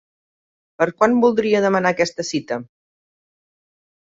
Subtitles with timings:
[0.81, 2.61] Per quan voldria demanar aquesta cita?